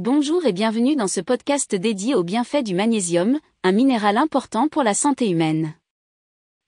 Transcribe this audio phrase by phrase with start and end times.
[0.00, 4.84] Bonjour et bienvenue dans ce podcast dédié aux bienfaits du magnésium, un minéral important pour
[4.84, 5.74] la santé humaine.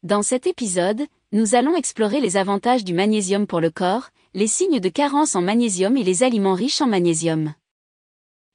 [0.02, 4.80] Dans cet épisode, nous allons explorer les avantages du magnésium pour le corps, les signes
[4.80, 7.54] de carence en magnésium et les aliments riches en magnésium.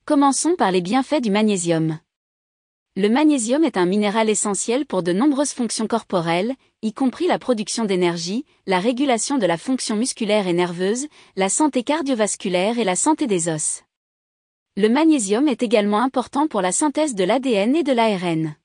[0.04, 1.98] Commençons par les bienfaits du magnésium.
[2.98, 7.86] Le magnésium est un minéral essentiel pour de nombreuses fonctions corporelles, y compris la production
[7.86, 11.08] d'énergie, la régulation de la fonction musculaire et nerveuse,
[11.38, 13.85] la santé cardiovasculaire et la santé des os.
[14.78, 18.58] Le magnésium est également important pour la synthèse de l'ADN et de l'ARN.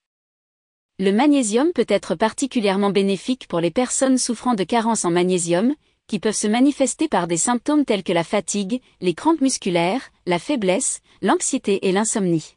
[0.98, 5.72] Le magnésium peut être particulièrement bénéfique pour les personnes souffrant de carence en magnésium,
[6.08, 10.40] qui peuvent se manifester par des symptômes tels que la fatigue, les crampes musculaires, la
[10.40, 12.56] faiblesse, l'anxiété et l'insomnie.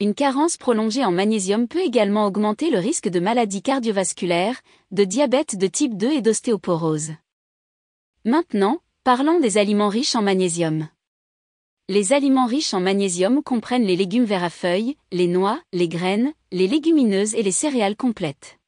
[0.00, 5.56] Une carence prolongée en magnésium peut également augmenter le risque de maladies cardiovasculaires, de diabète
[5.56, 7.12] de type 2 et d'ostéoporose.
[8.24, 10.88] Maintenant, parlons des aliments riches en magnésium.
[11.90, 16.34] Les aliments riches en magnésium comprennent les légumes verts à feuilles, les noix, les graines,
[16.52, 18.58] les légumineuses et les céréales complètes.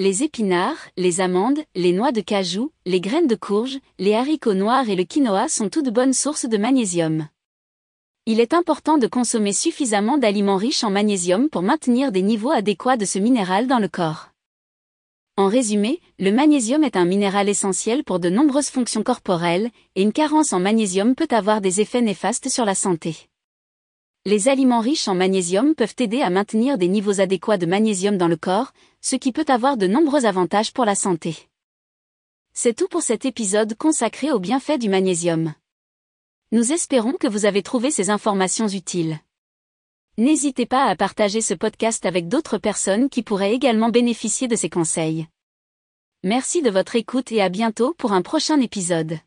[0.00, 4.88] Les épinards, les amandes, les noix de cajou, les graines de courge, les haricots noirs
[4.88, 7.28] et le quinoa sont toutes bonnes sources de magnésium.
[8.26, 12.96] Il est important de consommer suffisamment d'aliments riches en magnésium pour maintenir des niveaux adéquats
[12.96, 14.33] de ce minéral dans le corps.
[15.36, 20.12] En résumé, le magnésium est un minéral essentiel pour de nombreuses fonctions corporelles, et une
[20.12, 23.28] carence en magnésium peut avoir des effets néfastes sur la santé.
[24.24, 28.28] Les aliments riches en magnésium peuvent aider à maintenir des niveaux adéquats de magnésium dans
[28.28, 31.48] le corps, ce qui peut avoir de nombreux avantages pour la santé.
[32.52, 35.52] C'est tout pour cet épisode consacré aux bienfaits du magnésium.
[36.52, 39.18] Nous espérons que vous avez trouvé ces informations utiles.
[40.16, 44.70] N'hésitez pas à partager ce podcast avec d'autres personnes qui pourraient également bénéficier de ces
[44.70, 45.26] conseils.
[46.22, 49.18] Merci de votre écoute et à bientôt pour un prochain épisode.